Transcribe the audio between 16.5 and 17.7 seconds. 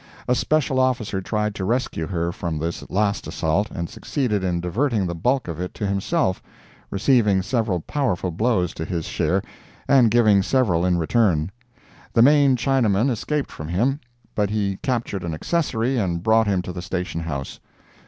to the station house.